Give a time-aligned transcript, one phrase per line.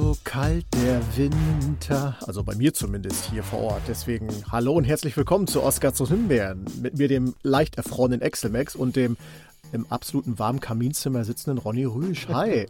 [0.00, 3.82] so kalt der Winter, also bei mir zumindest hier vor Ort.
[3.88, 6.64] Deswegen hallo und herzlich willkommen zu Oscar zu Himbeeren.
[6.80, 9.16] Mit mir dem leicht erfrorenen Exelmax und dem
[9.72, 12.28] im absoluten warmen Kaminzimmer sitzenden Ronny Rüsch.
[12.28, 12.68] Hi.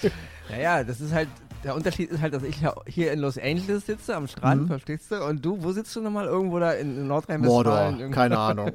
[0.50, 1.28] naja, das ist halt
[1.64, 2.56] der Unterschied ist halt, dass ich
[2.86, 4.66] hier in Los Angeles sitze, am Strand, mhm.
[4.68, 5.24] verstehst du?
[5.24, 6.26] Und du, wo sitzt du nochmal?
[6.26, 7.96] Irgendwo da in Nordrhein-Westfalen?
[7.96, 8.72] Mordor, keine Ahnung.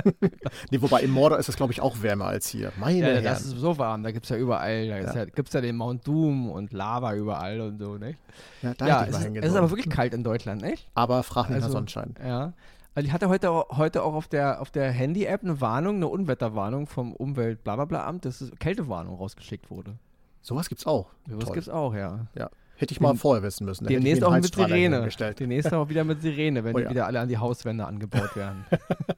[0.70, 2.72] nee, wobei in Mordor ist es, glaube ich, auch wärmer als hier.
[2.78, 3.24] Meine ja, Herren.
[3.24, 5.14] das ist so warm, da gibt es ja überall, da ja.
[5.14, 8.18] ja, gibt es ja den Mount Doom und Lava überall und so, nicht?
[8.62, 10.88] Ja, da ja, es, ist, es ist aber wirklich kalt in Deutschland, nicht?
[10.94, 12.14] Aber frag nicht also, nach Sonnenschein.
[12.24, 12.52] Ja.
[12.94, 16.86] Also ich hatte heute, heute auch auf der, auf der Handy-App eine Warnung, eine Unwetterwarnung
[16.86, 19.96] vom Umwelt-Blablabla-Amt, dass Kältewarnung rausgeschickt wurde.
[20.42, 21.10] Sowas gibt's auch.
[21.28, 21.54] Sowas Toll.
[21.54, 22.26] gibt's auch, ja.
[22.36, 22.50] Ja.
[22.80, 23.86] Hätte ich mal Den, vorher wissen müssen.
[23.86, 25.06] Demnächst auch mit Sirene.
[25.38, 26.86] Demnächst auch wieder mit Sirene, wenn oh, ja.
[26.86, 28.64] die wieder alle an die Hauswände angebaut werden.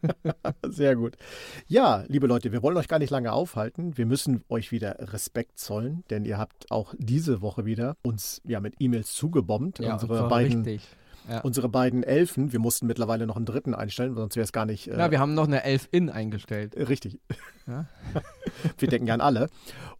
[0.69, 1.17] Sehr gut.
[1.69, 3.97] Ja, liebe Leute, wir wollen euch gar nicht lange aufhalten.
[3.97, 8.59] Wir müssen euch wieder Respekt zollen, denn ihr habt auch diese Woche wieder uns ja
[8.59, 9.79] mit E-Mails zugebombt.
[9.79, 10.89] Ja, unsere beiden richtig.
[11.29, 11.41] Ja.
[11.41, 14.89] Unsere beiden Elfen, wir mussten mittlerweile noch einen dritten einstellen, sonst wäre es gar nicht.
[14.89, 16.77] Äh, ja, wir haben noch eine Elf-In eingestellt.
[16.77, 17.19] Richtig.
[17.67, 17.87] Ja?
[18.79, 19.49] wir denken an alle.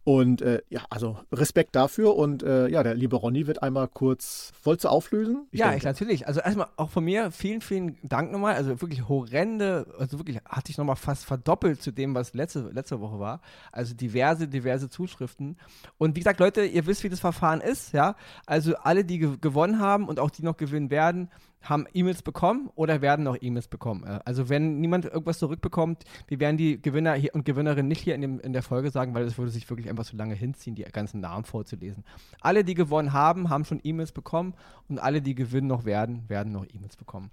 [0.05, 2.15] Und äh, ja, also Respekt dafür.
[2.15, 4.51] Und äh, ja, der liebe Ronny wird einmal kurz.
[4.63, 5.47] Wolltest du auflösen?
[5.51, 6.27] Ich ja, ich natürlich.
[6.27, 8.55] Also erstmal auch von mir vielen, vielen Dank nochmal.
[8.55, 12.99] Also wirklich horrende, also wirklich hat sich nochmal fast verdoppelt zu dem, was letzte, letzte
[12.99, 13.39] Woche war.
[13.71, 15.57] Also diverse, diverse Zuschriften.
[15.97, 18.15] Und wie gesagt, Leute, ihr wisst, wie das Verfahren ist, ja.
[18.45, 21.12] Also alle, die gewonnen haben und auch die noch gewinnen werden,
[21.61, 24.03] haben E-Mails bekommen oder werden noch E-Mails bekommen.
[24.03, 28.21] Äh, also wenn niemand irgendwas zurückbekommt, wir werden die Gewinner und Gewinnerinnen nicht hier in,
[28.21, 30.83] dem, in der Folge sagen, weil es würde sich wirklich einfach so lange hinziehen, die
[30.83, 32.03] ganzen Namen vorzulesen.
[32.41, 34.53] Alle, die gewonnen haben, haben schon E-Mails bekommen
[34.89, 37.31] und alle, die gewinnen noch werden, werden noch E-Mails bekommen.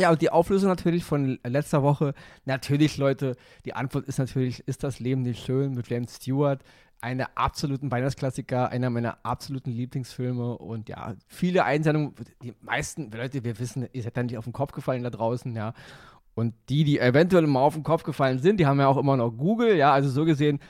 [0.00, 2.14] Ja, und die Auflösung natürlich von letzter Woche.
[2.44, 6.62] Natürlich, Leute, die Antwort ist natürlich, ist das Leben nicht schön mit James Stewart?
[7.00, 13.58] Einer absoluten Weihnachtsklassiker, einer meiner absoluten Lieblingsfilme und ja, viele Einsendungen, die meisten Leute, wir
[13.58, 15.74] wissen, ihr seid da nicht auf den Kopf gefallen da draußen, ja.
[16.34, 19.16] Und die, die eventuell mal auf den Kopf gefallen sind, die haben ja auch immer
[19.16, 20.60] noch Google, ja, also so gesehen,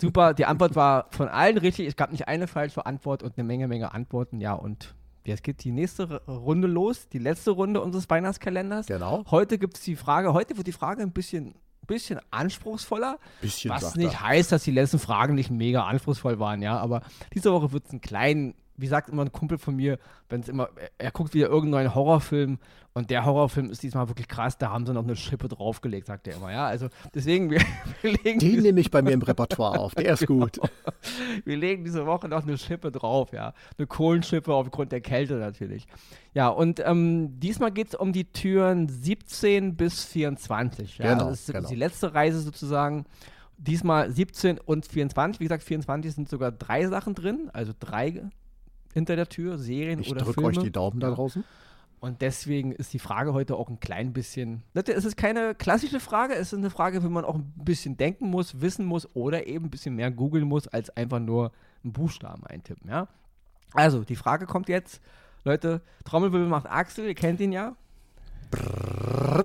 [0.00, 3.44] super, die Antwort war von allen richtig, es gab nicht eine falsche Antwort und eine
[3.44, 4.94] Menge, Menge Antworten, ja, und
[5.26, 8.86] Jetzt geht die nächste Runde los, die letzte Runde unseres Weihnachtskalenders.
[8.86, 9.24] Genau.
[9.28, 13.18] Heute gibt es die Frage, heute wird die Frage ein bisschen bisschen anspruchsvoller.
[13.40, 16.78] Bisschen, was nicht heißt, dass die letzten Fragen nicht mega anspruchsvoll waren, ja.
[16.78, 17.02] Aber
[17.34, 19.98] diese Woche wird es einen kleinen wie sagt immer ein Kumpel von mir,
[20.28, 22.58] wenn es immer, er, er, guckt wieder irgendeinen Horrorfilm
[22.94, 26.26] und der Horrorfilm ist diesmal wirklich krass, da haben sie noch eine Schippe draufgelegt, sagt
[26.28, 26.66] er immer, ja.
[26.66, 27.60] Also deswegen, wir,
[28.02, 28.38] wir legen.
[28.38, 30.54] Den nehme ich bei mir im Repertoire auf, der ist gut.
[30.54, 30.68] Genau.
[31.44, 33.52] Wir legen diese Woche noch eine Schippe drauf, ja.
[33.76, 35.86] Eine Kohlenschippe aufgrund der Kälte natürlich.
[36.32, 40.98] Ja, und ähm, diesmal geht es um die Türen 17 bis 24.
[40.98, 41.14] Ja?
[41.14, 41.68] Genau, das ist genau.
[41.68, 43.04] die letzte Reise sozusagen.
[43.58, 45.40] Diesmal 17 und 24.
[45.40, 48.22] Wie gesagt, 24 sind sogar drei Sachen drin, also drei
[48.96, 50.30] hinter der Tür, Serien ich oder Filme.
[50.30, 51.44] Ich drücke euch die Daumen da draußen.
[52.00, 54.62] Und deswegen ist die Frage heute auch ein klein bisschen.
[54.72, 58.30] Es ist keine klassische Frage, es ist eine Frage, wo man auch ein bisschen denken
[58.30, 61.52] muss, wissen muss oder eben ein bisschen mehr googeln muss, als einfach nur
[61.84, 62.88] einen Buchstaben eintippen.
[62.88, 63.08] Ja?
[63.74, 65.02] Also, die Frage kommt jetzt.
[65.44, 67.76] Leute, Trommelwirbel macht Axel, ihr kennt ihn ja.
[68.50, 69.44] Brrr,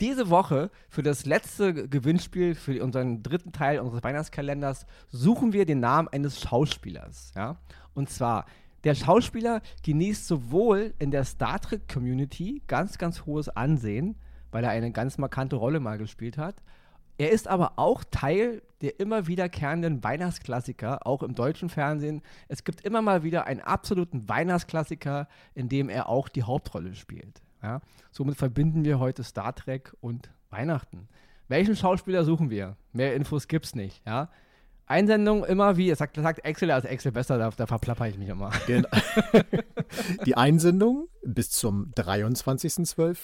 [0.00, 5.80] diese Woche für das letzte Gewinnspiel, für unseren dritten Teil unseres Weihnachtskalenders, suchen wir den
[5.80, 7.32] Namen eines Schauspielers.
[7.36, 7.56] Ja?
[7.94, 8.46] Und zwar,
[8.84, 14.16] der Schauspieler genießt sowohl in der Star Trek-Community ganz, ganz hohes Ansehen,
[14.50, 16.62] weil er eine ganz markante Rolle mal gespielt hat.
[17.18, 22.22] Er ist aber auch Teil der immer wiederkehrenden Weihnachtsklassiker, auch im deutschen Fernsehen.
[22.48, 27.42] Es gibt immer mal wieder einen absoluten Weihnachtsklassiker, in dem er auch die Hauptrolle spielt.
[27.62, 27.82] Ja?
[28.10, 31.08] Somit verbinden wir heute Star Trek und Weihnachten.
[31.48, 32.76] Welchen Schauspieler suchen wir?
[32.94, 34.02] Mehr Infos gibt's nicht.
[34.06, 34.30] Ja?
[34.90, 38.50] Einsendung immer wie, sagt, sagt Excel als Excel besser, da, da verplapper ich mich immer.
[40.26, 43.18] Die Einsendung bis zum 23.12.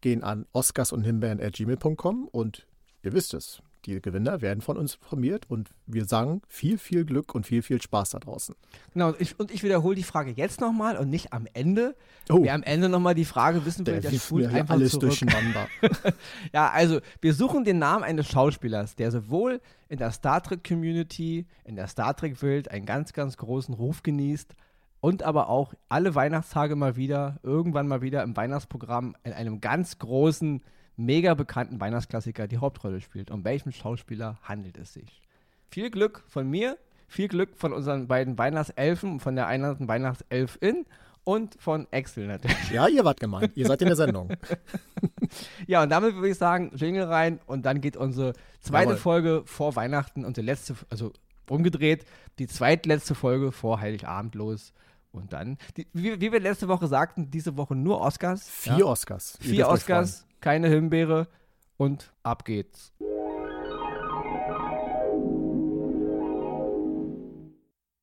[0.00, 2.66] gehen an oscars und himbeeren.gmail.com und
[3.02, 7.34] ihr wisst es, die Gewinner werden von uns informiert und wir sagen viel, viel Glück
[7.34, 8.54] und viel, viel Spaß da draußen.
[8.92, 11.96] Genau, ich, und ich wiederhole die Frage jetzt nochmal und nicht am Ende.
[12.28, 12.42] Oh.
[12.42, 15.08] Wer am Ende nochmal die Frage wissen will, der, der spult einfach alles zurück.
[15.08, 15.66] durcheinander.
[16.52, 21.76] ja, also wir suchen den Namen eines Schauspielers, der sowohl in der Star Trek-Community, in
[21.76, 24.54] der Star Trek-Welt einen ganz, ganz großen Ruf genießt,
[25.00, 29.98] und aber auch alle Weihnachtstage mal wieder, irgendwann mal wieder im Weihnachtsprogramm in einem ganz
[29.98, 30.62] großen
[30.98, 33.30] mega bekannten Weihnachtsklassiker die Hauptrolle spielt.
[33.30, 35.22] Um welchen Schauspieler handelt es sich?
[35.70, 40.84] Viel Glück von mir, viel Glück von unseren beiden Weihnachtselfen, von der einen Weihnachtselfin
[41.24, 42.70] und von Excel natürlich.
[42.70, 43.56] Ja, ihr wart gemeint.
[43.56, 44.30] Ihr seid in der Sendung.
[45.66, 48.96] ja, und damit würde ich sagen, Jingle rein und dann geht unsere zweite Jawohl.
[48.96, 51.12] Folge vor Weihnachten, unsere letzte, also
[51.48, 52.06] umgedreht,
[52.38, 54.72] die zweitletzte Folge vor Heiligabend los.
[55.18, 58.48] Und dann, die, wie, wie, wir letzte Woche sagten, diese Woche nur Oscars.
[58.48, 58.84] Vier ja?
[58.84, 59.36] Oscars.
[59.40, 61.26] Vier Oscars, keine Himbeere
[61.76, 62.92] und ab geht's.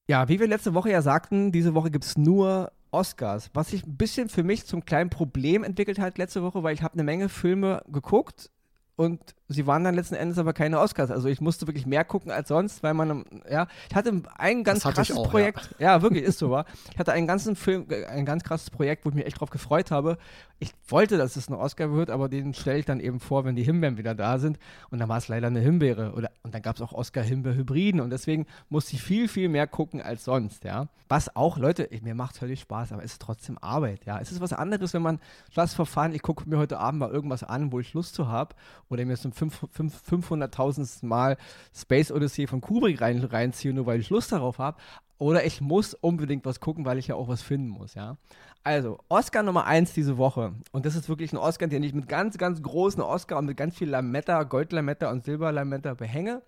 [0.07, 3.85] Ja, wie wir letzte Woche ja sagten, diese Woche gibt es nur Oscars, was sich
[3.87, 7.03] ein bisschen für mich zum kleinen Problem entwickelt hat letzte Woche, weil ich habe eine
[7.03, 8.51] Menge Filme geguckt
[8.97, 11.11] und sie waren dann letzten Endes aber keine Oscars.
[11.11, 14.83] Also ich musste wirklich mehr gucken als sonst, weil man, ja, ich hatte ein ganz
[14.83, 15.75] krasses auch, Projekt.
[15.79, 15.95] Ja.
[15.95, 16.01] ja.
[16.01, 16.65] wirklich, ist so, war.
[16.91, 19.91] Ich hatte einen ganzen Film, ein ganz krasses Projekt, wo ich mich echt drauf gefreut
[19.91, 20.17] habe.
[20.57, 23.55] Ich wollte, dass es ein Oscar wird, aber den stelle ich dann eben vor, wenn
[23.55, 24.57] die Himbeeren wieder da sind.
[24.89, 26.13] Und dann war es leider eine Himbeere.
[26.13, 27.99] Oder, und dann gab es auch Oscar-Himbeer-Hybriden.
[27.99, 30.87] Und deswegen musste ich viel, viel mehr gucken als sonst, ja.
[31.07, 34.19] Was auch, Leute, mir macht völlig Spaß, aber es ist trotzdem Arbeit, ja.
[34.19, 35.19] Es ist was anderes, wenn man,
[35.53, 38.55] for fun, ich gucke mir heute Abend mal irgendwas an, wo ich Lust zu habe.
[38.89, 41.05] Oder mir zum 500.000.
[41.05, 41.37] Mal
[41.73, 44.77] Space Odyssey von Kubrick rein, reinziehe, nur weil ich Lust darauf habe.
[45.17, 48.17] Oder ich muss unbedingt was gucken, weil ich ja auch was finden muss, ja.
[48.63, 50.53] Also, Oscar Nummer 1 diese Woche.
[50.71, 53.57] Und das ist wirklich ein Oscar, den ich mit ganz, ganz großen Oscar und mit
[53.57, 56.41] ganz viel Lametta, Goldlametta und Silberlametta behänge.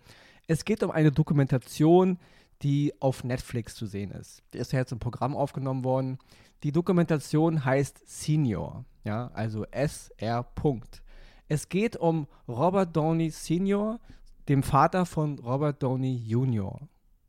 [0.48, 2.18] Es geht um eine Dokumentation,
[2.64, 4.42] die auf Netflix zu sehen ist.
[4.54, 6.18] Die ist ja jetzt im Programm aufgenommen worden.
[6.64, 10.44] Die Dokumentation heißt Senior, ja, also SR.
[11.48, 14.00] Es geht um Robert Downey Sr.,
[14.50, 16.80] dem Vater von Robert Downey Jr.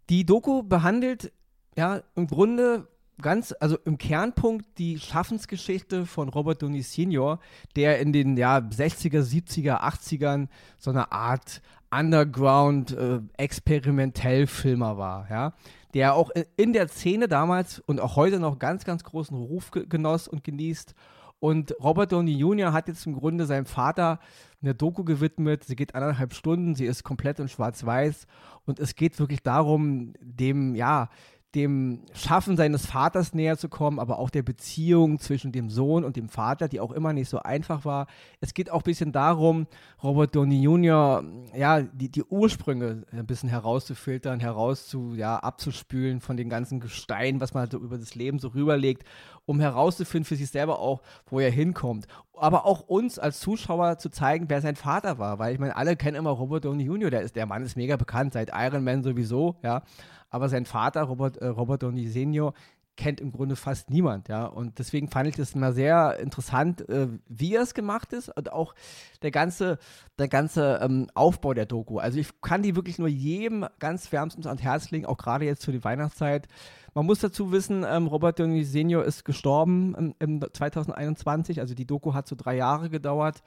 [0.09, 1.33] Die Doku behandelt
[1.77, 2.89] ja im Grunde
[3.21, 7.41] ganz, also im Kernpunkt die Schaffensgeschichte von Robert Downey Sr.,
[7.77, 10.49] der in den ja, 60er, 70er, 80ern
[10.79, 11.61] so eine Art
[11.91, 15.55] Underground äh, Experimentellfilmer war, ja,
[15.95, 20.29] der auch in der Szene damals und auch heute noch ganz, ganz großen Ruf genoss
[20.29, 20.95] und genießt
[21.41, 22.73] und Robert Downey Jr.
[22.73, 24.19] hat jetzt im Grunde seinem Vater
[24.61, 25.65] eine Doku gewidmet.
[25.65, 28.27] Sie geht anderthalb Stunden, sie ist komplett in Schwarz-Weiß
[28.67, 31.09] und es geht wirklich darum, dem, ja,
[31.55, 36.17] dem Schaffen seines Vaters näher zu kommen, aber auch der Beziehung zwischen dem Sohn und
[36.17, 38.07] dem Vater, die auch immer nicht so einfach war.
[38.41, 39.67] Es geht auch ein bisschen darum,
[40.03, 41.25] Robert Downey Jr.,
[41.57, 47.55] ja, die, die Ursprünge ein bisschen herauszufiltern, herauszu, ja, abzuspülen von den ganzen Gesteinen, was
[47.55, 49.05] man halt so über das Leben so rüberlegt,
[49.47, 52.07] um herauszufinden für sich selber auch, wo er hinkommt.
[52.35, 55.97] Aber auch uns als Zuschauer zu zeigen, wer sein Vater war, weil ich meine, alle
[55.97, 59.03] kennen immer Robert Downey Jr., der ist, der Mann ist mega bekannt, seit Iron Man
[59.03, 59.83] sowieso, ja
[60.31, 62.55] aber sein Vater, Robert, äh, Robert Downey Senior,
[62.99, 64.45] kennt im Grunde fast niemand, ja.
[64.45, 68.75] Und deswegen fand ich das mal sehr interessant, äh, wie es gemacht ist und auch
[69.23, 69.79] der ganze,
[70.19, 71.99] der ganze ähm, Aufbau der Doku.
[71.99, 75.65] Also ich kann die wirklich nur jedem ganz wärmstens ans Herz legen, auch gerade jetzt
[75.65, 76.49] für die Weihnachtszeit.
[76.93, 81.87] Man muss dazu wissen, ähm, Robert Downey Senior ist gestorben im, im 2021, also die
[81.87, 83.43] Doku hat so drei Jahre gedauert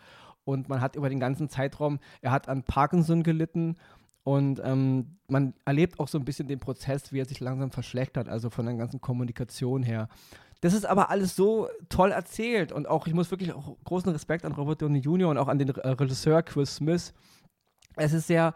[0.45, 3.75] und man hat über den ganzen Zeitraum, er hat an Parkinson gelitten
[4.23, 8.29] und ähm, man erlebt auch so ein bisschen den Prozess, wie er sich langsam verschlechtert,
[8.29, 10.09] also von der ganzen Kommunikation her.
[10.61, 14.45] Das ist aber alles so toll erzählt und auch, ich muss wirklich auch großen Respekt
[14.45, 15.29] an Robert Downey Jr.
[15.29, 17.13] und auch an den äh, Regisseur Chris Smith.
[17.95, 18.53] Es ist sehr,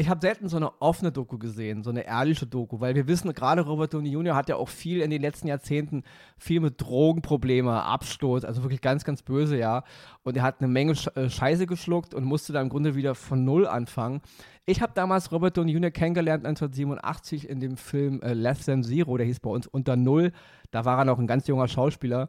[0.00, 3.32] ich habe selten so eine offene Doku gesehen, so eine ehrliche Doku, weil wir wissen,
[3.34, 4.34] gerade Robert Downey Jr.
[4.34, 6.04] hat ja auch viel in den letzten Jahrzehnten
[6.38, 9.84] viel mit Drogenprobleme, Absturz, also wirklich ganz, ganz böse, ja.
[10.22, 13.44] Und er hat eine Menge äh, Scheiße geschluckt und musste da im Grunde wieder von
[13.44, 14.22] Null anfangen.
[14.64, 15.90] Ich habe damals Robert Downey Jr.
[15.90, 20.32] kennengelernt 1987 in dem Film äh, Less Than Zero, der hieß bei uns Unter Null.
[20.70, 22.28] Da war er noch ein ganz junger Schauspieler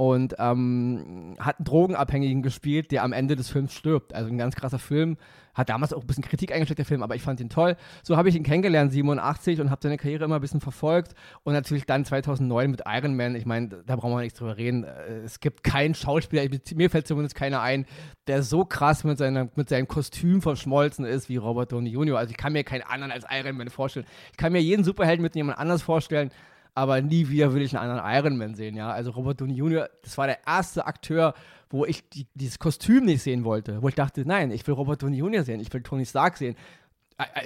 [0.00, 4.14] und ähm, hat einen Drogenabhängigen gespielt, der am Ende des Films stirbt.
[4.14, 5.18] Also ein ganz krasser Film.
[5.52, 7.76] Hat damals auch ein bisschen Kritik eingesteckt, der Film, aber ich fand ihn toll.
[8.02, 11.14] So habe ich ihn kennengelernt, 87, und habe seine Karriere immer ein bisschen verfolgt.
[11.42, 13.34] Und natürlich dann 2009 mit Iron Man.
[13.34, 14.84] Ich meine, da brauchen wir nichts drüber reden.
[14.84, 17.84] Äh, es gibt keinen Schauspieler, mir fällt zumindest keiner ein,
[18.26, 22.16] der so krass mit, seiner, mit seinem Kostüm verschmolzen ist wie Robert Downey Jr.
[22.16, 24.06] Also ich kann mir keinen anderen als Iron Man vorstellen.
[24.30, 26.30] Ich kann mir jeden Superhelden mit jemand anders vorstellen
[26.74, 28.90] aber nie wieder will ich einen anderen Iron Man sehen, ja.
[28.90, 31.34] Also Robert Downey Jr., das war der erste Akteur,
[31.68, 35.02] wo ich die, dieses Kostüm nicht sehen wollte, wo ich dachte, nein, ich will Robert
[35.02, 35.44] Downey Jr.
[35.44, 36.56] sehen, ich will Tony Stark sehen.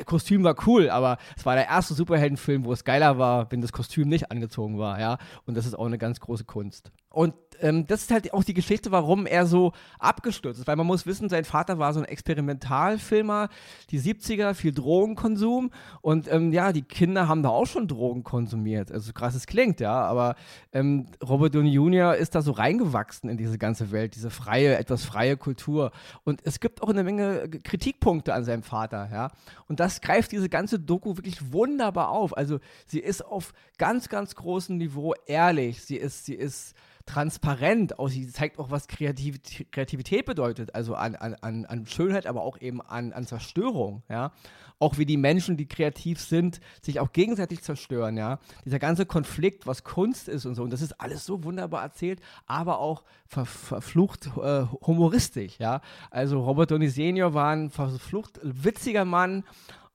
[0.07, 3.73] Kostüm war cool, aber es war der erste Superheldenfilm, wo es geiler war, wenn das
[3.73, 5.19] Kostüm nicht angezogen war, ja.
[5.47, 6.93] Und das ist auch eine ganz große Kunst.
[7.15, 10.67] Und ähm, das ist halt auch die Geschichte, warum er so abgestürzt ist.
[10.67, 13.49] Weil man muss wissen, sein Vater war so ein Experimentalfilmer,
[13.91, 15.71] die 70er, viel Drogenkonsum.
[16.01, 18.91] Und ähm, ja, die Kinder haben da auch schon Drogen konsumiert.
[18.91, 19.95] Also krass es klingt, ja.
[19.95, 20.35] Aber
[20.73, 22.17] ähm, Robert Downey Jr.
[22.17, 25.93] ist da so reingewachsen in diese ganze Welt, diese freie, etwas freie Kultur.
[26.25, 29.31] Und es gibt auch eine Menge Kritikpunkte an seinem Vater, ja.
[29.69, 32.37] Und das greift diese ganze Doku wirklich wunderbar auf.
[32.37, 35.83] Also sie ist auf ganz, ganz großem Niveau ehrlich.
[35.85, 36.75] Sie ist, sie ist
[37.07, 38.13] transparent aus.
[38.13, 42.81] Sie zeigt auch, was Kreativität, Kreativität bedeutet, also an, an, an Schönheit, aber auch eben
[42.81, 44.33] an, an Zerstörung, ja.
[44.81, 48.39] Auch wie die Menschen, die kreativ sind, sich auch gegenseitig zerstören, ja.
[48.65, 52.21] Dieser ganze Konflikt, was Kunst ist und so, und das ist alles so wunderbar erzählt,
[52.47, 55.81] aber auch ver, verflucht äh, humoristisch, ja.
[56.11, 59.45] Also Robert Downey Senior war ein verflucht witziger Mann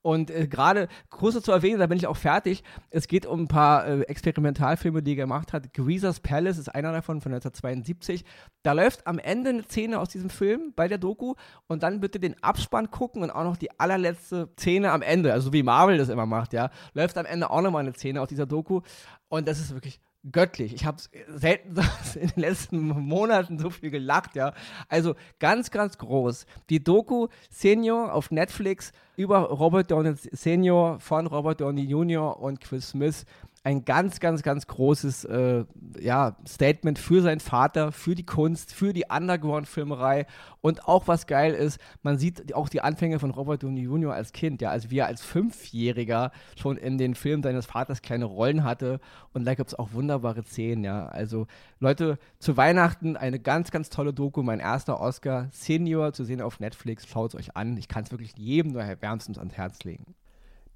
[0.02, 2.64] und äh, gerade kurz zu erwähnen, da bin ich auch fertig.
[2.90, 5.74] Es geht um ein paar äh, Experimentalfilme, die er gemacht hat.
[5.74, 8.24] Greaser's Palace ist einer davon von 1972.
[8.64, 11.36] Da läuft am Ende eine Szene aus diesem Film bei der Doku
[11.68, 15.54] und dann bitte den Abspann gucken und auch noch die allerletzte Szene am Ende, also
[15.54, 18.46] wie Marvel das immer macht, ja, läuft am Ende auch nochmal eine Szene aus dieser
[18.46, 18.82] Doku
[19.28, 20.00] und das ist wirklich
[20.32, 20.74] göttlich.
[20.74, 20.98] Ich habe
[21.28, 21.76] selten
[22.16, 24.54] in den letzten Monaten so viel gelacht, ja.
[24.88, 26.46] Also ganz, ganz groß.
[26.70, 32.40] Die Doku Senior auf Netflix über Robert Downey Senior von Robert Downey Jr.
[32.40, 33.26] und Chris Smith
[33.70, 35.64] ein ganz, ganz, ganz großes äh,
[36.00, 40.26] ja, Statement für seinen Vater, für die Kunst, für die Underground-Filmerei
[40.62, 44.14] und auch was geil ist, man sieht auch die Anfänge von Robert Downey Jr.
[44.14, 48.26] als Kind, ja, also wie er als Fünfjähriger schon in den Filmen seines Vaters kleine
[48.26, 49.00] Rollen hatte
[49.34, 51.46] und da gibt es auch wunderbare Szenen, ja, also
[51.80, 56.60] Leute, zu Weihnachten eine ganz, ganz tolle Doku, mein erster Oscar, Senior, zu sehen auf
[56.60, 60.16] Netflix, schaut es euch an, ich kann es wirklich jedem nur wärmstens ans Herz legen.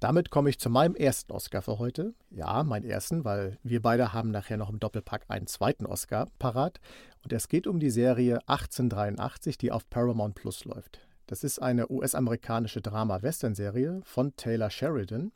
[0.04, 2.12] Damit komme ich zu meinem ersten Oscar für heute.
[2.28, 6.78] Ja, meinen ersten, weil wir beide haben nachher noch im Doppelpack einen zweiten Oscar parat.
[7.22, 10.98] Und es geht um die Serie 1883, die auf Paramount Plus läuft.
[11.26, 15.32] Das ist eine US-amerikanische Drama-Western-Serie von Taylor Sheridan.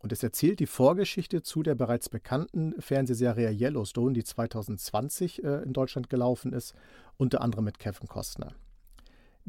[0.00, 5.72] Und es erzählt die Vorgeschichte zu der bereits bekannten Fernsehserie Yellowstone, die 2020 äh, in
[5.72, 6.74] Deutschland gelaufen ist,
[7.16, 8.52] unter anderem mit Kevin Costner.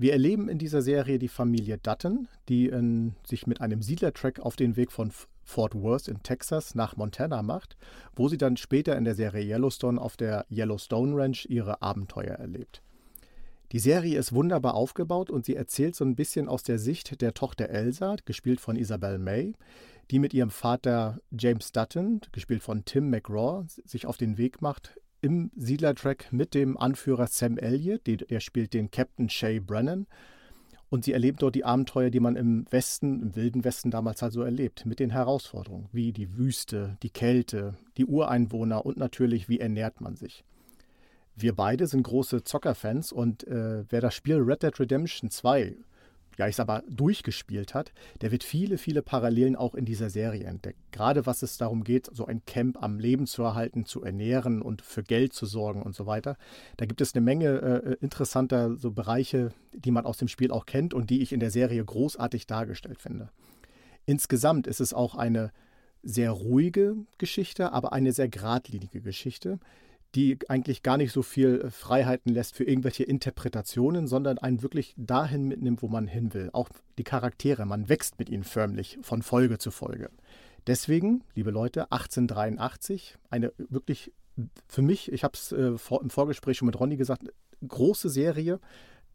[0.02, 4.56] Wir erleben in dieser Serie die Familie Dutton, die in, sich mit einem Siedlertrack auf
[4.56, 5.12] den Weg von
[5.44, 7.76] Fort Worth in Texas nach Montana macht,
[8.16, 12.82] wo sie dann später in der Serie Yellowstone auf der Yellowstone Ranch ihre Abenteuer erlebt.
[13.74, 17.34] Die Serie ist wunderbar aufgebaut und sie erzählt so ein bisschen aus der Sicht der
[17.34, 19.52] Tochter Elsa, gespielt von Isabel May,
[20.12, 24.98] die mit ihrem Vater James Dutton, gespielt von Tim McGraw, sich auf den Weg macht,
[25.22, 30.08] im Siedlertrack mit dem Anführer Sam Elliott, der spielt den Captain Shay Brennan.
[30.90, 34.34] Und sie erlebt dort die Abenteuer, die man im Westen, im wilden Westen damals halt
[34.34, 39.60] so erlebt, mit den Herausforderungen, wie die Wüste, die Kälte, die Ureinwohner und natürlich, wie
[39.60, 40.44] ernährt man sich.
[41.36, 45.76] Wir beide sind große Zockerfans und äh, wer das Spiel Red Dead Redemption 2
[46.40, 47.92] ja, ich sag mal, durchgespielt hat,
[48.22, 50.80] der wird viele, viele Parallelen auch in dieser Serie entdecken.
[50.92, 54.82] Gerade was es darum geht, so ein Camp am Leben zu erhalten, zu ernähren und
[54.82, 56.38] für Geld zu sorgen und so weiter.
[56.78, 60.66] Da gibt es eine Menge äh, interessanter so Bereiche, die man aus dem Spiel auch
[60.66, 63.30] kennt und die ich in der Serie großartig dargestellt finde.
[64.06, 65.52] Insgesamt ist es auch eine
[66.04, 69.60] sehr ruhige Geschichte, aber eine sehr geradlinige Geschichte,
[70.16, 74.96] die eigentlich gar nicht so viel äh, Freiheiten lässt für irgendwelche Interpretationen, sondern einen wirklich
[74.98, 76.50] dahin mitnimmt, wo man hin will.
[76.54, 80.10] Auch die Charaktere, man wächst mit ihnen förmlich von Folge zu Folge.
[80.68, 84.12] Deswegen, liebe Leute, 1883, eine wirklich
[84.68, 87.24] für mich, ich habe es äh, im Vorgespräch schon mit Ronny gesagt,
[87.68, 88.60] große Serie,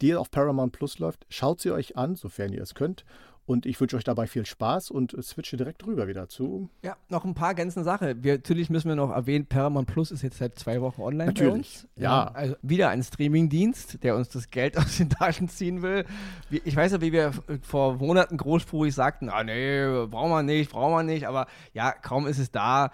[0.00, 1.26] die auf Paramount Plus läuft.
[1.28, 3.04] Schaut sie euch an, sofern ihr es könnt.
[3.46, 6.70] Und ich wünsche euch dabei viel Spaß und switche direkt rüber wieder zu.
[6.82, 8.16] Ja, noch ein paar Gänzen Sache.
[8.22, 11.26] Wir, natürlich müssen wir noch erwähnen, Paramount Plus ist jetzt seit zwei Wochen online.
[11.26, 12.30] Natürlich, ja.
[12.32, 16.06] Also wieder ein Streamingdienst, der uns das Geld aus den Taschen ziehen will.
[16.50, 20.94] Ich weiß ja, wie wir vor Monaten großspurig sagten, ah nee, brauchen wir nicht, brauchen
[20.94, 22.90] wir nicht, aber ja, kaum ist es da.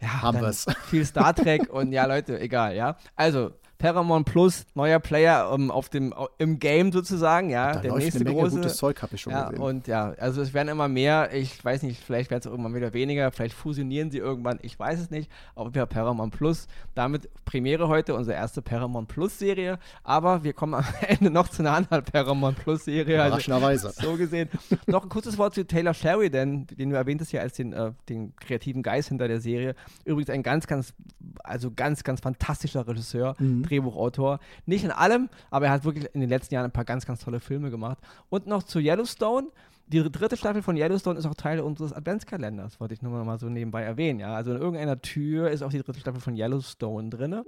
[0.00, 0.66] Ja, haben wir es.
[0.88, 2.96] Viel Star Trek und ja, Leute, egal, ja.
[3.14, 7.72] Also, Paramount Plus, neuer Player um, auf dem, im Game sozusagen, ja.
[7.72, 8.56] Da der nächste eine Menge große.
[8.56, 9.62] gutes Zeug habe ich schon ja, gesehen.
[9.62, 12.74] Und ja, also es werden immer mehr, ich weiß nicht, vielleicht werden es auch irgendwann
[12.74, 16.66] wieder weniger, vielleicht fusionieren sie irgendwann, ich weiß es nicht, aber wir haben Paramount Plus,
[16.94, 21.62] damit Premiere heute, unsere erste Paramount Plus Serie, aber wir kommen am Ende noch zu
[21.62, 23.22] einer anderen Paramount Plus Serie.
[23.22, 23.88] Also Überraschenderweise.
[23.88, 24.48] Also, so gesehen.
[24.86, 28.34] noch ein kurzes Wort zu Taylor Sheridan, den du erwähntest ja als den, äh, den
[28.36, 29.74] kreativen Geist hinter der Serie.
[30.04, 30.94] Übrigens ein ganz, ganz,
[31.42, 33.34] also ganz, ganz fantastischer Regisseur.
[33.38, 33.65] Mhm.
[33.66, 34.38] Drehbuchautor.
[34.64, 37.20] Nicht in allem, aber er hat wirklich in den letzten Jahren ein paar ganz, ganz
[37.20, 37.98] tolle Filme gemacht.
[38.28, 39.48] Und noch zu Yellowstone.
[39.88, 43.48] Die dritte Staffel von Yellowstone ist auch Teil unseres Adventskalenders, wollte ich nur mal so
[43.48, 44.18] nebenbei erwähnen.
[44.18, 44.34] Ja?
[44.34, 47.42] Also in irgendeiner Tür ist auch die dritte Staffel von Yellowstone drin.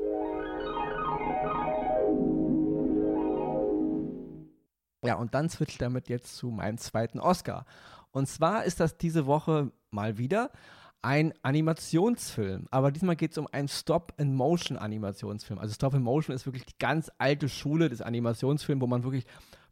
[5.04, 7.64] Ja, und dann switcht damit jetzt zu meinem zweiten Oscar.
[8.10, 10.50] Und zwar ist das diese Woche mal wieder
[11.02, 12.66] ein Animationsfilm.
[12.70, 15.58] Aber diesmal geht es um einen Stop-in-Motion-Animationsfilm.
[15.58, 19.24] Also Stop-in-Motion ist wirklich die ganz alte Schule des Animationsfilms, wo man wirklich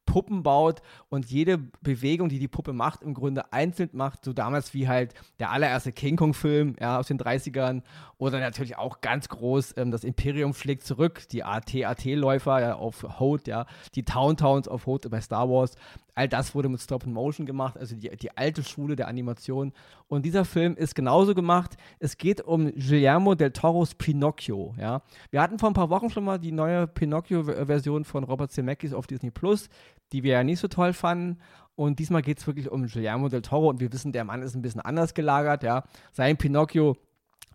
[0.06, 4.73] Puppen baut und jede Bewegung, die die Puppe macht, im Grunde einzeln macht, so damals
[4.73, 7.83] wie halt der allererste King Kong-Film ja, aus den 30ern
[8.16, 13.49] oder natürlich auch ganz groß ähm, das Imperium schlägt zurück, die AT-AT-Läufer ja, auf Hoth,
[13.49, 15.75] ja, die Town Towns auf Hoth bei Star Wars.
[16.16, 19.75] All das wurde mit Stop and Motion gemacht, also die, die alte Schule der Animation.
[20.08, 21.76] Und dieser Film ist genauso gemacht.
[21.99, 24.75] Es geht um Guillermo del Toros Pinocchio.
[24.78, 25.02] Ja.
[25.30, 29.06] Wir hatten vor ein paar Wochen schon mal die neue Pinocchio-Version von Robert Zemeckis auf
[29.06, 29.68] Disney Plus,
[30.12, 31.38] die wir ja nicht so toll fanden.
[31.75, 34.54] Und diesmal geht es wirklich um Guillermo del Toro und wir wissen, der Mann ist
[34.54, 35.62] ein bisschen anders gelagert.
[35.62, 35.85] Ja.
[36.12, 36.96] Sein Pinocchio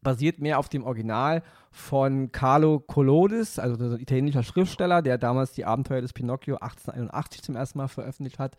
[0.01, 5.65] basiert mehr auf dem Original von Carlo Collodis, also ein italienischer Schriftsteller, der damals die
[5.65, 8.57] Abenteuer des Pinocchio 1881 zum ersten Mal veröffentlicht hat.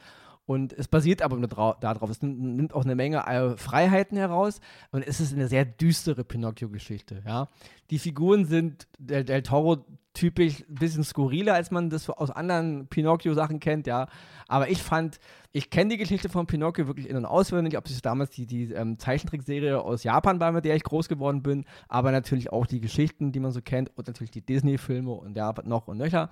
[0.52, 2.10] Und es basiert aber nur darauf.
[2.10, 6.24] Es nimmt, nimmt, auch eine Menge äh, Freiheiten heraus und es ist eine sehr düstere
[6.24, 7.22] Pinocchio-Geschichte.
[7.26, 7.48] Ja?
[7.90, 12.86] Die Figuren sind Del, Del Toro typisch ein bisschen skurriler, als man das aus anderen
[12.88, 14.08] Pinocchio-Sachen kennt, ja.
[14.46, 15.18] Aber ich fand,
[15.52, 18.72] ich kenne die Geschichte von Pinocchio wirklich in- und auswendig, ob es damals die, die
[18.72, 22.82] ähm, Zeichentrickserie aus Japan war, mit der ich groß geworden bin, aber natürlich auch die
[22.82, 26.28] Geschichten, die man so kennt und natürlich die Disney-Filme und ja, noch und nöcher.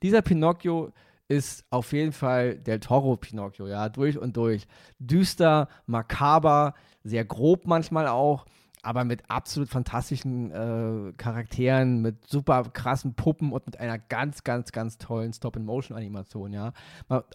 [0.00, 0.92] Dieser Pinocchio
[1.28, 4.66] ist auf jeden Fall Del Toro Pinocchio, ja, durch und durch.
[4.98, 8.46] Düster, makaber, sehr grob manchmal auch
[8.84, 14.72] aber mit absolut fantastischen äh, Charakteren, mit super krassen Puppen und mit einer ganz, ganz,
[14.72, 16.72] ganz tollen Stop-and-Motion-Animation, ja.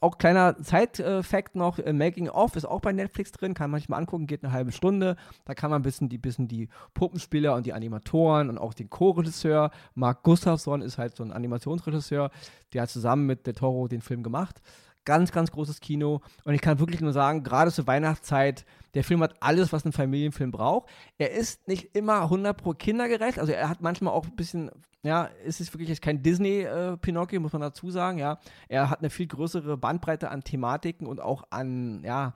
[0.01, 3.89] Auch kleiner Side-Fact noch, äh, Making of ist auch bei Netflix drin, kann man sich
[3.89, 5.15] mal angucken, geht eine halbe Stunde.
[5.45, 8.89] Da kann man ein bisschen die, bisschen die Puppenspieler und die Animatoren und auch den
[8.89, 12.31] Co-Regisseur, Mark Gustafsson ist halt so ein Animationsregisseur,
[12.73, 14.61] der hat zusammen mit Der Toro den Film gemacht.
[15.05, 16.21] Ganz, ganz großes Kino.
[16.43, 19.91] Und ich kann wirklich nur sagen, gerade zur Weihnachtszeit, der Film hat alles, was ein
[19.91, 20.89] Familienfilm braucht.
[21.17, 23.39] Er ist nicht immer 100 pro kindergerecht.
[23.39, 24.71] Also er hat manchmal auch ein bisschen,
[25.03, 28.39] ja, es ist wirklich kein Disney-Pinocchio, äh, muss man dazu sagen, ja.
[28.67, 32.33] Er hat eine viel größere Bandbreite an Thematiken und auch an, ja,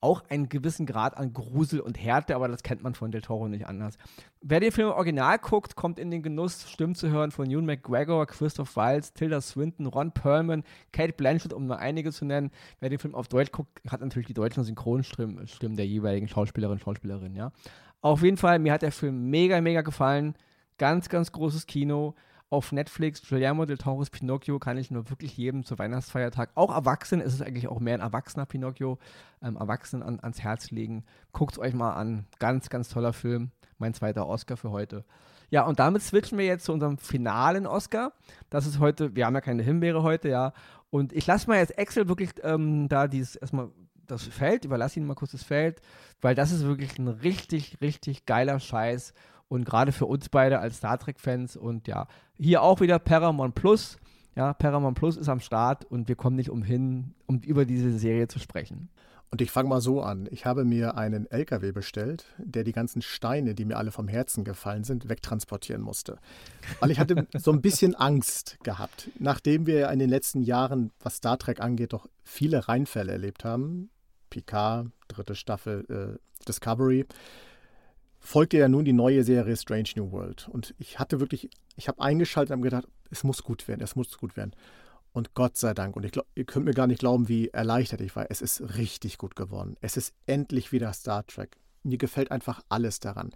[0.00, 3.48] auch einen gewissen Grad an Grusel und Härte, aber das kennt man von Del Toro
[3.48, 3.98] nicht anders.
[4.40, 8.26] Wer den Film original guckt, kommt in den Genuss, Stimmen zu hören von Ewan McGregor,
[8.26, 12.50] Christoph Waltz, Tilda Swinton, Ron Perlman, Kate Blanchett, um nur einige zu nennen.
[12.80, 16.78] Wer den Film auf Deutsch guckt, hat natürlich die deutschen Synchronstimmen Stimmen der jeweiligen Schauspielerinnen
[16.78, 17.52] und Schauspielerinnen, ja.
[18.00, 20.34] Auf jeden Fall, mir hat der Film mega, mega gefallen.
[20.78, 22.14] Ganz, ganz großes Kino
[22.50, 23.22] auf Netflix.
[23.26, 27.42] Guillermo del Toro's Pinocchio kann ich nur wirklich jedem zu Weihnachtsfeiertag, auch Erwachsenen, ist es
[27.42, 28.98] eigentlich auch mehr ein erwachsener Pinocchio,
[29.42, 31.04] ähm, Erwachsenen an, ans Herz legen.
[31.32, 32.26] Guckt euch mal an.
[32.38, 33.50] Ganz, ganz toller Film.
[33.78, 35.04] Mein zweiter Oscar für heute.
[35.48, 38.12] Ja, und damit switchen wir jetzt zu unserem finalen Oscar.
[38.50, 40.52] Das ist heute, wir haben ja keine Himbeere heute, ja.
[40.90, 43.70] Und ich lasse mal jetzt Excel wirklich ähm, da dieses erstmal
[44.06, 45.80] das Feld, überlasse Ihnen mal kurz das Feld,
[46.20, 49.14] weil das ist wirklich ein richtig, richtig geiler Scheiß.
[49.50, 52.06] Und gerade für uns beide als Star Trek-Fans und ja,
[52.38, 53.98] hier auch wieder Paramount Plus.
[54.36, 58.28] Ja, Paramount Plus ist am Start und wir kommen nicht umhin, um über diese Serie
[58.28, 58.90] zu sprechen.
[59.32, 60.28] Und ich fange mal so an.
[60.30, 64.44] Ich habe mir einen LKW bestellt, der die ganzen Steine, die mir alle vom Herzen
[64.44, 66.18] gefallen sind, wegtransportieren musste.
[66.78, 69.10] Weil ich hatte so ein bisschen Angst gehabt.
[69.18, 73.90] Nachdem wir in den letzten Jahren, was Star Trek angeht, doch viele Reinfälle erlebt haben.
[74.30, 77.04] Picard, dritte Staffel äh, Discovery
[78.20, 80.48] folgte ja nun die neue Serie Strange New World.
[80.48, 84.16] Und ich hatte wirklich, ich habe eingeschaltet und gedacht, es muss gut werden, es muss
[84.16, 84.52] gut werden.
[85.12, 88.00] Und Gott sei Dank, und ich glaub, ihr könnt mir gar nicht glauben, wie erleichtert
[88.00, 88.26] ich war.
[88.30, 89.76] Es ist richtig gut geworden.
[89.80, 91.56] Es ist endlich wieder Star Trek.
[91.82, 93.32] Mir gefällt einfach alles daran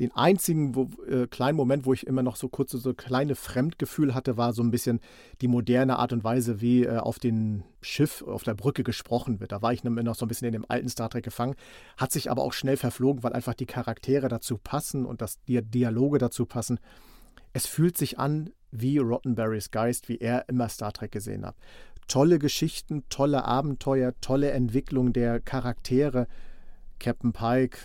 [0.00, 4.14] den einzigen wo, äh, kleinen Moment, wo ich immer noch so kurz so kleine Fremdgefühl
[4.14, 5.00] hatte, war so ein bisschen
[5.42, 9.52] die moderne Art und Weise, wie äh, auf dem Schiff, auf der Brücke gesprochen wird.
[9.52, 11.54] Da war ich immer noch so ein bisschen in dem alten Star Trek gefangen,
[11.98, 15.60] hat sich aber auch schnell verflogen, weil einfach die Charaktere dazu passen und das, die
[15.62, 16.80] Dialoge dazu passen.
[17.52, 21.56] Es fühlt sich an wie Rottenberrys Geist, wie er immer Star Trek gesehen hat.
[22.08, 26.26] Tolle Geschichten, tolle Abenteuer, tolle Entwicklung der Charaktere.
[26.98, 27.78] Captain Pike,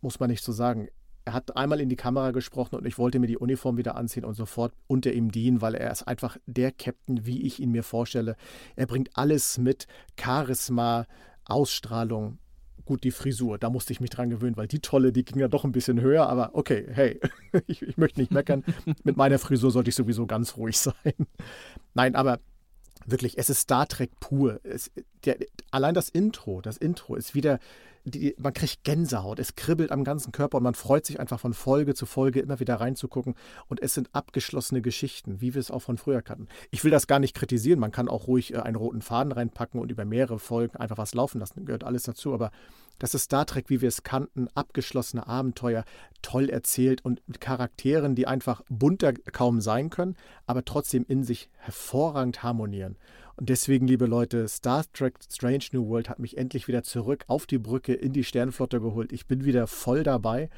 [0.00, 0.88] muss man nicht so sagen,
[1.30, 4.24] er hat einmal in die Kamera gesprochen und ich wollte mir die Uniform wieder anziehen
[4.24, 7.84] und sofort unter ihm dienen, weil er ist einfach der Captain, wie ich ihn mir
[7.84, 8.36] vorstelle.
[8.74, 9.86] Er bringt alles mit
[10.20, 11.06] Charisma,
[11.44, 12.38] Ausstrahlung.
[12.84, 15.46] Gut, die Frisur, da musste ich mich dran gewöhnen, weil die tolle, die ging ja
[15.46, 17.20] doch ein bisschen höher, aber okay, hey,
[17.68, 18.64] ich, ich möchte nicht meckern.
[19.04, 21.14] Mit meiner Frisur sollte ich sowieso ganz ruhig sein.
[21.94, 22.40] Nein, aber
[23.06, 24.58] wirklich, es ist Star Trek pur.
[24.64, 24.90] Es,
[25.24, 25.36] der,
[25.70, 27.60] allein das Intro, das Intro ist wieder
[28.04, 31.54] die, man kriegt Gänsehaut, es kribbelt am ganzen Körper und man freut sich einfach von
[31.54, 33.34] Folge zu Folge immer wieder reinzugucken.
[33.68, 36.48] Und es sind abgeschlossene Geschichten, wie wir es auch von früher kannten.
[36.70, 39.80] Ich will das gar nicht kritisieren, man kann auch ruhig äh, einen roten Faden reinpacken
[39.80, 42.32] und über mehrere Folgen einfach was laufen lassen, gehört alles dazu.
[42.32, 42.50] Aber
[42.98, 45.84] das ist Star Trek, wie wir es kannten, abgeschlossene Abenteuer,
[46.20, 51.48] toll erzählt und mit Charakteren, die einfach bunter kaum sein können, aber trotzdem in sich
[51.56, 52.96] hervorragend harmonieren.
[53.40, 57.46] Und deswegen, liebe Leute, Star Trek Strange New World hat mich endlich wieder zurück auf
[57.46, 59.12] die Brücke in die Sternflotte geholt.
[59.12, 60.50] Ich bin wieder voll dabei.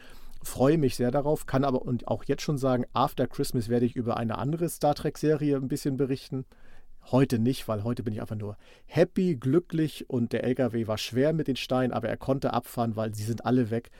[0.42, 3.94] Freue mich sehr darauf, kann aber und auch jetzt schon sagen, After Christmas werde ich
[3.94, 6.44] über eine andere Star Trek-Serie ein bisschen berichten.
[7.12, 11.32] Heute nicht, weil heute bin ich einfach nur happy, glücklich und der LKW war schwer
[11.32, 13.92] mit den Steinen, aber er konnte abfahren, weil sie sind alle weg.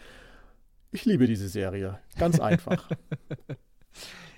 [0.91, 2.01] Ich liebe diese Serie.
[2.19, 2.91] Ganz einfach.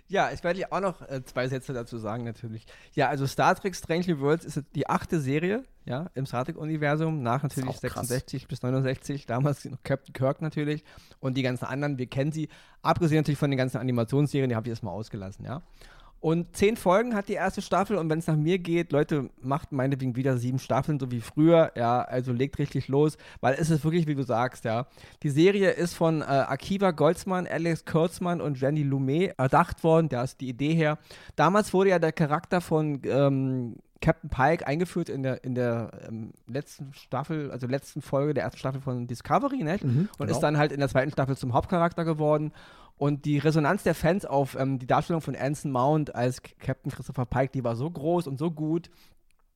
[0.09, 2.67] Ja, ich werde dir auch noch äh, zwei Sätze dazu sagen, natürlich.
[2.93, 7.23] Ja, also Star Trek Strange New Worlds ist die achte Serie, ja, im Star Trek-Universum,
[7.23, 10.85] nach natürlich 66 bis 69, damals noch Captain Kirk natürlich
[11.21, 12.49] und die ganzen anderen, wir kennen sie,
[12.83, 15.63] abgesehen natürlich von den ganzen Animationsserien, die habe ich erstmal ausgelassen, ja.
[16.25, 19.73] Und zehn Folgen hat die erste Staffel und wenn es nach mir geht, Leute, macht
[19.73, 23.85] meinetwegen wieder sieben Staffeln, so wie früher, ja, also legt richtig los, weil es ist
[23.85, 24.87] wirklich, wie du sagst, ja.
[25.23, 30.23] Die Serie ist von äh, Akiva Goldsmann, Alex Kurtzmann und Jenny Lumet erdacht worden, da
[30.23, 30.97] ist die Idee her.
[31.37, 36.33] Damals wurde ja der Charakter von ähm, Captain Pike eingeführt in der, in der ähm,
[36.47, 39.79] letzten Staffel, also letzten Folge der ersten Staffel von Discovery, ne?
[39.81, 40.31] Mhm, und genau.
[40.31, 42.53] ist dann halt in der zweiten Staffel zum Hauptcharakter geworden.
[42.99, 47.25] Und die Resonanz der Fans auf ähm, die Darstellung von Anson Mount als Captain Christopher
[47.25, 48.91] Pike, die war so groß und so gut,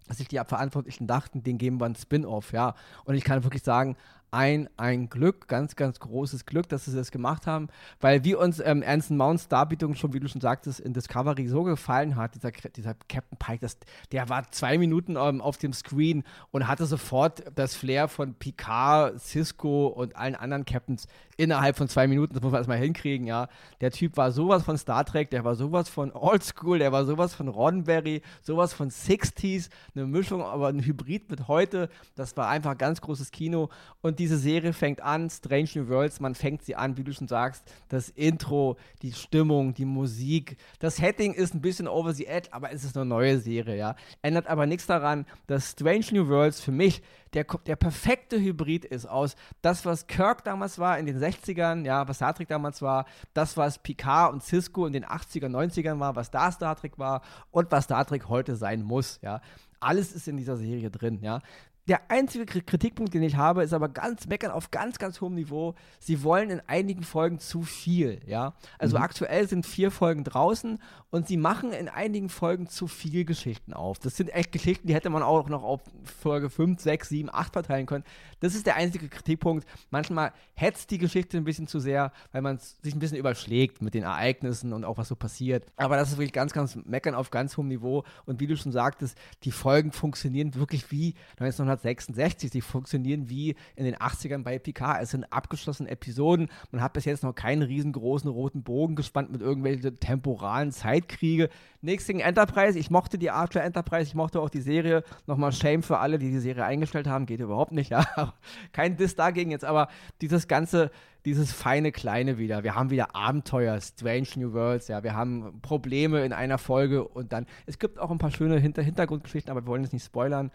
[0.06, 2.74] dass sich die Verantwortlichen dachten, den geben wir ein Spin-off, ja.
[3.04, 3.96] Und ich kann wirklich sagen,
[4.30, 7.68] ein, ein Glück, ganz, ganz großes Glück, dass sie das gemacht haben,
[8.00, 11.62] weil wie uns ähm, Anson Mounts Darbietung schon, wie du schon sagtest, in Discovery so
[11.62, 13.78] gefallen hat, dieser, dieser Captain Pike, das,
[14.12, 19.20] der war zwei Minuten ähm, auf dem Screen und hatte sofort das Flair von Picard,
[19.20, 21.06] Cisco und allen anderen Captains
[21.38, 23.48] innerhalb von zwei Minuten, das muss man erstmal hinkriegen, ja.
[23.80, 27.32] Der Typ war sowas von Star Trek, der war sowas von Oldschool, der war sowas
[27.32, 32.76] von Roddenberry, sowas von 60s, eine Mischung, aber ein Hybrid mit heute, das war einfach
[32.76, 33.70] ganz großes Kino.
[34.02, 37.28] Und diese Serie fängt an, Strange New Worlds, man fängt sie an, wie du schon
[37.28, 42.48] sagst, das Intro, die Stimmung, die Musik, das Setting ist ein bisschen over the edge,
[42.52, 43.96] aber es ist eine neue Serie, ja.
[44.22, 47.02] Ändert aber nichts daran, dass Strange New Worlds für mich
[47.34, 52.08] der, der perfekte Hybrid ist aus das, was Kirk damals war in den 60ern, ja,
[52.08, 56.16] was Star Trek damals war, das, was Picard und Cisco in den 80er, 90ern war,
[56.16, 59.40] was da Star Trek war und was Star Trek heute sein muss, ja.
[59.80, 61.40] Alles ist in dieser Serie drin, ja.
[61.88, 65.74] Der einzige Kritikpunkt, den ich habe, ist aber ganz meckern auf ganz, ganz hohem Niveau.
[65.98, 68.52] Sie wollen in einigen Folgen zu viel, ja.
[68.78, 69.04] Also mhm.
[69.04, 70.78] aktuell sind vier Folgen draußen
[71.10, 73.98] und sie machen in einigen Folgen zu viel Geschichten auf.
[73.98, 77.54] Das sind echt Geschichten, die hätte man auch noch auf Folge 5, 6, 7, 8
[77.54, 78.04] verteilen können.
[78.40, 79.66] Das ist der einzige Kritikpunkt.
[79.90, 83.94] Manchmal hetzt die Geschichte ein bisschen zu sehr, weil man sich ein bisschen überschlägt mit
[83.94, 85.64] den Ereignissen und auch was so passiert.
[85.76, 88.04] Aber das ist wirklich ganz, ganz meckern auf ganz hohem Niveau.
[88.26, 92.50] Und wie du schon sagtest, die Folgen funktionieren wirklich wie 1900 1966.
[92.50, 95.02] Sie funktionieren wie in den 80ern bei Picard.
[95.02, 96.48] Es sind abgeschlossene Episoden.
[96.70, 101.48] Man hat bis jetzt noch keinen riesengroßen roten Bogen gespannt mit irgendwelchen temporalen Zeitkriege.
[101.80, 102.78] Nichts gegen Enterprise.
[102.78, 104.08] Ich mochte die Archer Enterprise.
[104.08, 105.04] Ich mochte auch die Serie.
[105.26, 107.26] Nochmal Shame für alle, die die Serie eingestellt haben.
[107.26, 107.88] Geht überhaupt nicht.
[107.98, 108.34] Ja.
[108.72, 109.64] Kein Diss dagegen jetzt.
[109.64, 109.88] Aber
[110.20, 110.90] dieses ganze
[111.24, 112.64] dieses feine Kleine wieder.
[112.64, 117.32] Wir haben wieder Abenteuer, Strange New Worlds, ja, wir haben Probleme in einer Folge und
[117.32, 120.50] dann, es gibt auch ein paar schöne Hinter Hintergrundgeschichten, aber wir wollen es nicht spoilern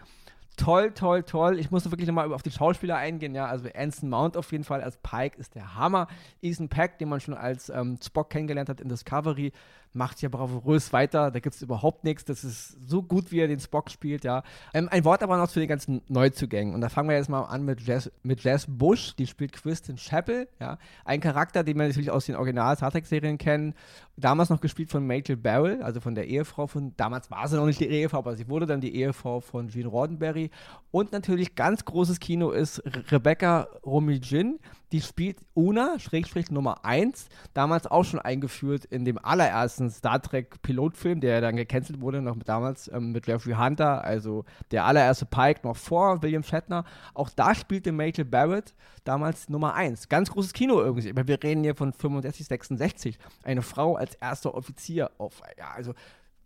[0.57, 1.59] toll, toll, toll.
[1.59, 3.35] Ich musste wirklich nochmal auf die Schauspieler eingehen.
[3.35, 6.07] Ja, also Anson Mount auf jeden Fall als Pike ist der Hammer.
[6.41, 9.51] Ethan Peck, den man schon als ähm, Spock kennengelernt hat in Discovery,
[9.93, 11.31] macht ja bravourös weiter.
[11.31, 12.25] Da gibt es überhaupt nichts.
[12.25, 14.43] Das ist so gut, wie er den Spock spielt, ja.
[14.73, 16.73] Ähm, ein Wort aber noch zu den ganzen Neuzugängen.
[16.73, 19.15] Und da fangen wir jetzt mal an mit Jess, mit Jess Bush.
[19.15, 20.77] Die spielt Kristen Chappell, ja.
[21.05, 23.75] Ein Charakter, den wir natürlich aus den Original Star Trek-Serien kennen.
[24.15, 27.65] Damals noch gespielt von Rachel Barrell, also von der Ehefrau von, damals war sie noch
[27.65, 30.51] nicht die Ehefrau, aber sie wurde dann die Ehefrau von Gene Roddenberry.
[30.91, 34.59] Und natürlich ganz großes Kino ist Rebecca Romijn,
[34.93, 40.61] die spielt Una, Schrägstrich Nummer 1, damals auch schon eingeführt in dem allerersten Star Trek
[40.61, 45.61] Pilotfilm, der dann gecancelt wurde, noch damals ähm, mit Jeffrey Hunter, also der allererste Pike
[45.63, 46.85] noch vor William Shatner.
[47.13, 50.09] Auch da spielte Rachel Barrett damals Nummer 1.
[50.09, 51.13] Ganz großes Kino irgendwie.
[51.15, 53.17] Wir reden hier von 65, 66.
[53.43, 55.93] Eine Frau als erster Offizier auf, ja, also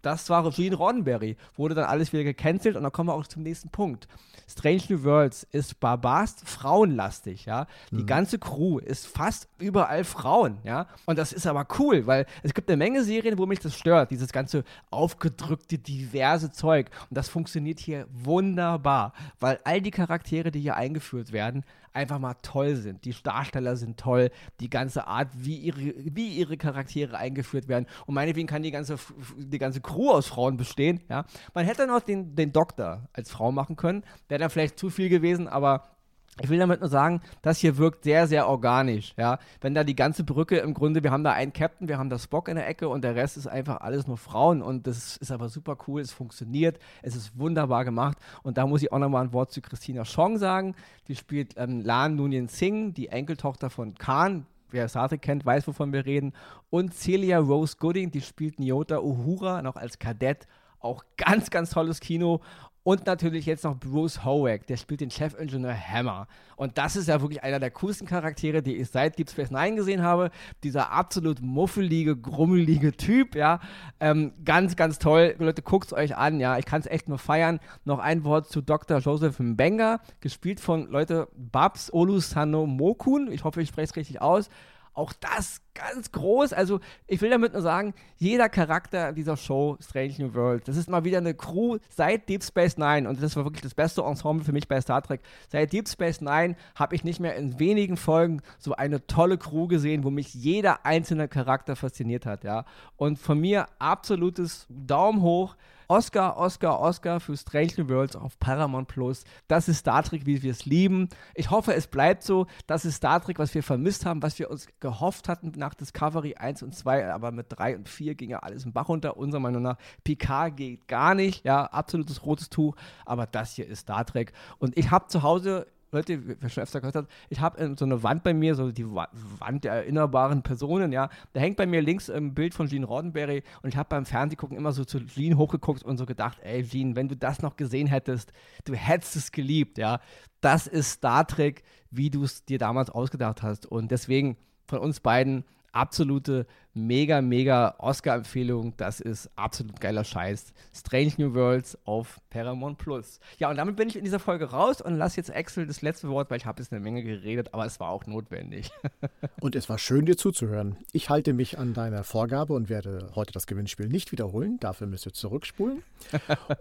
[0.01, 1.37] das war Gene Roddenberry.
[1.55, 4.07] Wurde dann alles wieder gecancelt und dann kommen wir auch zum nächsten Punkt.
[4.49, 7.67] Strange New Worlds ist barbarst frauenlastig, ja.
[7.91, 8.05] Die mhm.
[8.05, 10.87] ganze Crew ist fast überall Frauen, ja.
[11.05, 14.11] Und das ist aber cool, weil es gibt eine Menge Serien, wo mich das stört,
[14.11, 16.89] dieses ganze aufgedrückte, diverse Zeug.
[17.09, 21.65] Und das funktioniert hier wunderbar, weil all die Charaktere, die hier eingeführt werden,
[21.97, 23.03] einfach mal toll sind.
[23.05, 24.29] Die Darsteller sind toll,
[24.59, 27.87] die ganze Art, wie ihre, wie ihre Charaktere eingeführt werden.
[28.05, 28.97] Und meinetwegen kann die ganze,
[29.37, 31.01] die ganze Crew aus Frauen bestehen.
[31.09, 31.25] Ja?
[31.53, 34.03] Man hätte noch den, den Doktor als Frau machen können.
[34.29, 35.96] Wäre dann vielleicht zu viel gewesen, aber
[36.41, 39.39] Ich will damit nur sagen, das hier wirkt sehr, sehr organisch, ja.
[39.59, 42.19] Wenn da die ganze Brücke im Grunde, wir haben da einen Captain, wir haben da
[42.19, 45.31] Spock in der Ecke und der Rest ist einfach alles nur Frauen und das ist
[45.31, 49.25] aber super cool, es funktioniert, es ist wunderbar gemacht und da muss ich auch nochmal
[49.25, 50.75] ein Wort zu Christina Chong sagen,
[51.07, 55.93] die spielt ähm, Lan Nunien Singh, die Enkeltochter von Khan, wer Star kennt, weiß, wovon
[55.93, 56.33] wir reden.
[56.69, 60.47] Und Celia Rose Gooding, die spielt Nyota Uhura, noch als Kadett,
[60.79, 62.41] auch ganz, ganz tolles Kino
[62.87, 66.25] und natürlich jetzt noch Bruce Howick, der spielt den Chefingenieur Hammer.
[66.55, 69.75] Und das ist ja wirklich einer der coolsten Charaktere, die ich seit Deep Space Nine
[69.75, 70.31] gesehen habe.
[70.63, 73.59] Dieser absolut muffelige, grummelige Typ, ja.
[73.99, 75.35] Ähm, ganz, ganz toll.
[75.37, 76.57] Leute, guckt es euch an, ja.
[76.59, 77.59] Ich kann es echt nur feiern.
[77.83, 78.99] Noch ein Wort zu Dr.
[78.99, 83.29] Joseph Mbenga, gespielt von, Leute, Babs Olusano Mokun.
[83.33, 84.47] Ich hoffe, ich spreche es richtig aus.
[84.93, 86.53] Auch das ganz groß.
[86.53, 90.89] Also, ich will damit nur sagen, jeder Charakter dieser Show, Strange New World, das ist
[90.89, 93.07] mal wieder eine Crew seit Deep Space Nine.
[93.07, 95.21] Und das war wirklich das beste Ensemble für mich bei Star Trek.
[95.49, 99.67] Seit Deep Space Nine habe ich nicht mehr in wenigen Folgen so eine tolle Crew
[99.67, 102.43] gesehen, wo mich jeder einzelne Charakter fasziniert hat.
[102.43, 102.65] Ja.
[102.95, 105.55] Und von mir absolutes Daumen hoch.
[105.89, 109.23] Oscar, Oscar, Oscar für Strange New Worlds auf Paramount Plus.
[109.47, 111.07] Das ist Star Trek, wie wir es lieben.
[111.33, 112.45] Ich hoffe, es bleibt so.
[112.67, 116.35] Das ist Star Trek, was wir vermisst haben, was wir uns gehofft hatten nach Discovery
[116.35, 119.17] 1 und 2, aber mit 3 und 4 ging ja alles im Bach runter.
[119.17, 121.45] Unserer Meinung nach, Picard geht gar nicht.
[121.45, 122.75] Ja, absolutes rotes Tuch.
[123.05, 124.33] Aber das hier ist Star Trek.
[124.59, 127.85] Und ich habe zu Hause Leute, wer schon öfter gehört hat, ich habe ähm, so
[127.85, 131.09] eine Wand bei mir, so die Wand der erinnerbaren Personen, ja.
[131.31, 134.57] Da hängt bei mir links ein Bild von Gene Roddenberry und ich habe beim Fernsehgucken
[134.57, 137.87] immer so zu Gene hochgeguckt und so gedacht, ey Gene, wenn du das noch gesehen
[137.87, 138.33] hättest,
[138.65, 139.99] du hättest es geliebt, ja.
[140.41, 143.65] Das ist Star Trek, wie du es dir damals ausgedacht hast.
[143.65, 145.45] Und deswegen von uns beiden
[145.77, 146.45] absolute
[146.77, 148.73] mega, mega Oscar-Empfehlung.
[148.77, 150.53] Das ist absolut geiler Scheiß.
[150.73, 153.19] Strange New Worlds auf Paramount Plus.
[153.39, 156.09] Ja, und damit bin ich in dieser Folge raus und lasse jetzt Axel das letzte
[156.09, 158.69] Wort, weil ich habe jetzt eine Menge geredet, aber es war auch notwendig.
[159.41, 160.77] und es war schön, dir zuzuhören.
[160.93, 164.59] Ich halte mich an deiner Vorgabe und werde heute das Gewinnspiel nicht wiederholen.
[164.59, 165.83] Dafür müsst ihr zurückspulen.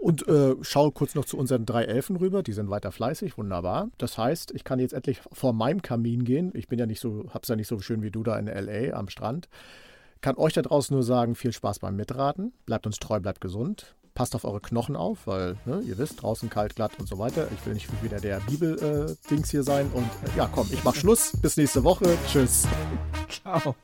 [0.00, 2.42] und äh, schaue kurz noch zu unseren drei Elfen rüber.
[2.42, 3.90] Die sind weiter fleißig, wunderbar.
[3.98, 6.52] Das heißt, ich kann jetzt endlich vor meinem Kamin gehen.
[6.54, 8.96] Ich bin ja nicht so, hab's ja nicht so schön wie du da in L.A.
[8.96, 9.48] am Strand.
[10.20, 12.52] Kann euch da draußen nur sagen, viel Spaß beim Mitraten.
[12.64, 13.94] Bleibt uns treu, bleibt gesund.
[14.14, 17.48] Passt auf eure Knochen auf, weil ne, ihr wisst, draußen kalt, glatt und so weiter.
[17.54, 19.90] Ich will nicht wieder der Bibel-Dings äh, hier sein.
[19.92, 21.32] Und äh, ja, komm, ich mach Schluss.
[21.42, 22.16] Bis nächste Woche.
[22.26, 22.66] Tschüss.
[23.28, 23.74] Ciao.